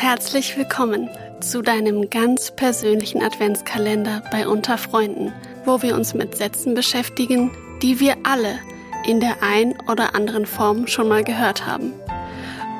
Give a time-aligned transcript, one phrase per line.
[0.00, 5.30] Herzlich willkommen zu deinem ganz persönlichen Adventskalender bei Unter Freunden,
[5.66, 7.50] wo wir uns mit Sätzen beschäftigen,
[7.82, 8.58] die wir alle
[9.04, 11.92] in der ein oder anderen Form schon mal gehört haben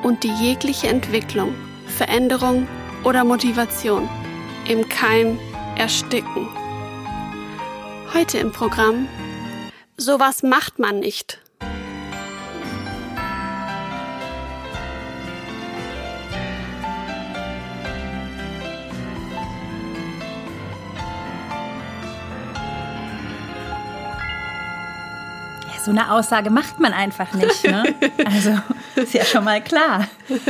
[0.01, 1.53] und die jegliche Entwicklung,
[1.95, 2.67] Veränderung
[3.03, 4.09] oder Motivation
[4.67, 5.37] im Keim
[5.77, 6.47] ersticken.
[8.15, 9.07] Heute im Programm
[9.95, 11.40] Sowas macht man nicht.
[25.83, 27.63] So eine Aussage macht man einfach nicht.
[27.63, 27.83] Ne?
[28.25, 28.57] Also
[28.95, 30.07] ist ja schon mal klar.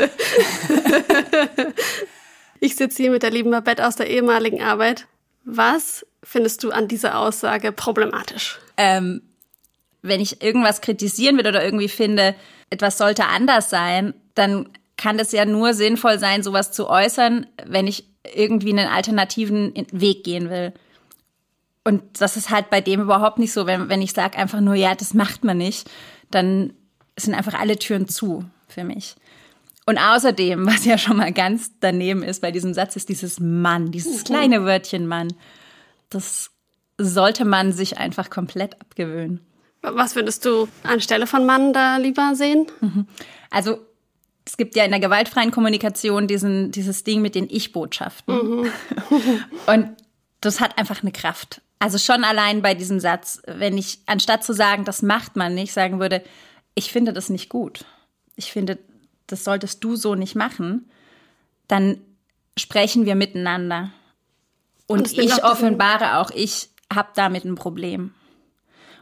[2.63, 5.07] Ich sitze hier mit der lieben Babette aus der ehemaligen Arbeit.
[5.43, 8.59] Was findest du an dieser Aussage problematisch?
[8.77, 9.23] Ähm,
[10.03, 12.35] wenn ich irgendwas kritisieren will oder irgendwie finde,
[12.69, 17.87] etwas sollte anders sein, dann kann es ja nur sinnvoll sein, sowas zu äußern, wenn
[17.87, 20.71] ich irgendwie einen alternativen Weg gehen will.
[21.83, 23.65] Und das ist halt bei dem überhaupt nicht so.
[23.65, 25.89] Wenn, wenn ich sage einfach nur, ja, das macht man nicht,
[26.29, 26.73] dann
[27.17, 29.15] sind einfach alle Türen zu für mich.
[29.85, 33.91] Und außerdem, was ja schon mal ganz daneben ist bei diesem Satz, ist dieses Mann,
[33.91, 35.33] dieses kleine Wörtchen Mann.
[36.09, 36.51] Das
[36.97, 39.41] sollte man sich einfach komplett abgewöhnen.
[39.81, 42.67] Was würdest du anstelle von Mann da lieber sehen?
[42.81, 43.07] Mhm.
[43.49, 43.79] Also
[44.45, 48.35] es gibt ja in der gewaltfreien Kommunikation diesen, dieses Ding mit den Ich-Botschaften.
[48.35, 48.71] Mhm.
[49.65, 49.95] Und
[50.41, 51.61] das hat einfach eine Kraft.
[51.81, 55.73] Also schon allein bei diesem Satz, wenn ich anstatt zu sagen, das macht man nicht,
[55.73, 56.23] sagen würde,
[56.75, 57.85] ich finde das nicht gut.
[58.35, 58.77] Ich finde,
[59.25, 60.91] das solltest du so nicht machen,
[61.67, 61.99] dann
[62.55, 63.89] sprechen wir miteinander.
[64.85, 68.13] Und, Und ich offenbare auch, ich habe damit ein Problem.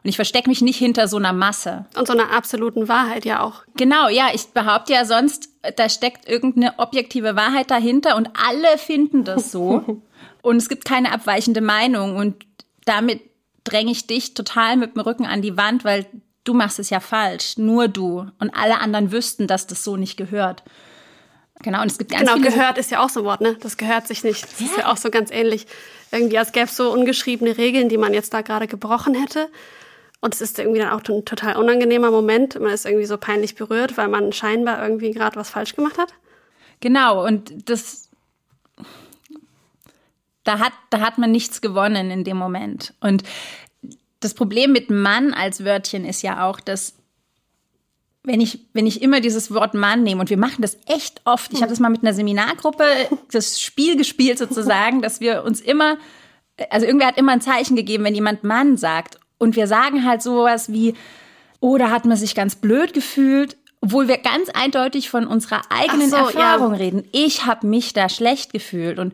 [0.02, 1.86] Und ich verstecke mich nicht hinter so einer Masse.
[1.98, 3.64] Und so einer absoluten Wahrheit ja auch.
[3.76, 9.26] Genau, ja, ich behaupte ja sonst, da steckt irgendeine objektive Wahrheit dahinter und alle finden
[9.26, 10.02] das so.
[10.42, 12.16] und es gibt keine abweichende Meinung.
[12.16, 12.46] Und
[12.86, 13.22] damit
[13.64, 16.06] dränge ich dich total mit dem Rücken an die Wand, weil
[16.44, 20.18] du machst es ja falsch, nur du und alle anderen wüssten, dass das so nicht
[20.18, 20.64] gehört.
[21.62, 23.58] Genau, und es gibt ganz Genau, gehört ist ja auch so ein Wort, ne?
[23.60, 24.44] Das gehört sich nicht.
[24.44, 24.66] Das ja.
[24.66, 25.68] ist ja auch so ganz ähnlich.
[26.12, 29.50] Irgendwie, als gäbe es so ungeschriebene Regeln, die man jetzt da gerade gebrochen hätte.
[30.22, 32.60] Und es ist irgendwie dann auch ein total unangenehmer Moment.
[32.60, 36.14] Man ist irgendwie so peinlich berührt, weil man scheinbar irgendwie gerade was falsch gemacht hat.
[36.80, 38.10] Genau, und das
[40.50, 42.96] da hat, da hat man nichts gewonnen in dem Moment.
[43.02, 43.24] Und
[44.20, 46.96] das Problem mit Mann als Wörtchen ist ja auch, dass
[48.24, 51.54] wenn ich, wenn ich immer dieses Wort Mann nehme, und wir machen das echt oft,
[51.54, 52.84] ich habe das mal mit einer Seminargruppe,
[53.32, 55.98] das Spiel gespielt sozusagen, dass wir uns immer,
[56.72, 59.20] also irgendwer hat immer ein Zeichen gegeben, wenn jemand Mann sagt.
[59.38, 60.96] Und wir sagen halt sowas wie,
[61.60, 66.10] oh, da hat man sich ganz blöd gefühlt, obwohl wir ganz eindeutig von unserer eigenen
[66.10, 66.80] so, Erfahrung ja.
[66.80, 67.08] reden.
[67.12, 68.98] Ich habe mich da schlecht gefühlt.
[68.98, 69.14] Und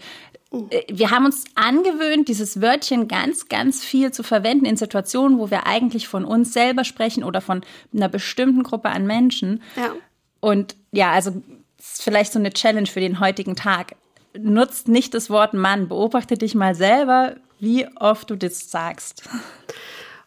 [0.89, 5.66] wir haben uns angewöhnt, dieses Wörtchen ganz, ganz viel zu verwenden in Situationen, wo wir
[5.67, 7.61] eigentlich von uns selber sprechen oder von
[7.93, 9.61] einer bestimmten Gruppe an Menschen.
[9.75, 9.93] Ja.
[10.39, 11.41] Und ja, also
[11.77, 13.95] ist vielleicht so eine Challenge für den heutigen Tag.
[14.38, 15.88] Nutzt nicht das Wort Mann.
[15.88, 19.23] Beobachte dich mal selber, wie oft du das sagst.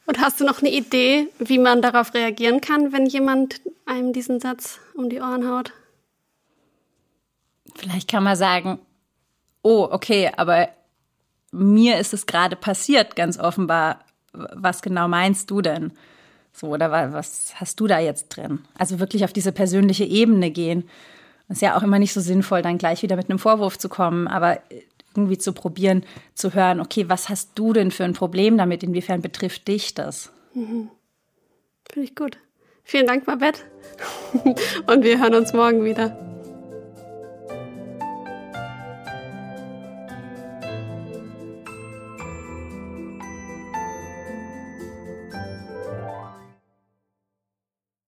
[0.07, 4.41] Und hast du noch eine Idee, wie man darauf reagieren kann, wenn jemand einem diesen
[4.41, 5.73] Satz um die Ohren haut?
[7.77, 8.81] Vielleicht kann man sagen,
[9.69, 10.71] oh, okay, aber
[11.53, 14.01] mir ist es gerade passiert, ganz offenbar.
[14.33, 15.93] Was genau meinst du denn?
[16.53, 18.61] So, oder was hast du da jetzt drin?
[18.79, 20.89] Also wirklich auf diese persönliche Ebene gehen.
[21.49, 24.27] ist ja auch immer nicht so sinnvoll, dann gleich wieder mit einem Vorwurf zu kommen,
[24.27, 24.59] aber
[25.15, 28.83] irgendwie zu probieren, zu hören, okay, was hast du denn für ein Problem damit?
[28.83, 30.33] Inwiefern betrifft dich das?
[30.55, 30.91] Mhm.
[31.91, 32.39] Finde ich gut.
[32.85, 33.63] Vielen Dank, Babette.
[34.87, 36.28] Und wir hören uns morgen wieder.